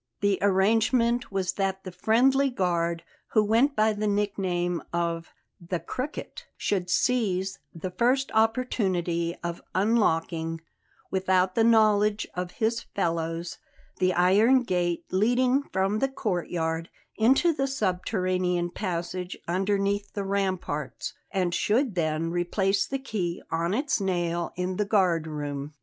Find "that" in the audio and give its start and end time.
1.53-1.83